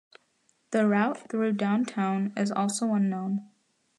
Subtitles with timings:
[0.71, 3.47] The route through downtown is also unknown.